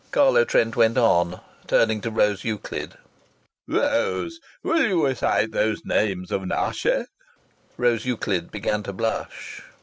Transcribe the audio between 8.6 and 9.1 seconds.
to